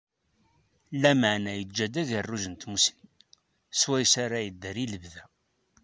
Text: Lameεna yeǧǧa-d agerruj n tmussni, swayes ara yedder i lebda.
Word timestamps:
Lameεna 1.01 1.51
yeǧǧa-d 1.59 1.95
agerruj 2.01 2.43
n 2.47 2.53
tmussni, 2.55 3.07
swayes 3.79 4.13
ara 4.23 4.39
yedder 4.45 4.75
i 4.83 4.85
lebda. 4.93 5.23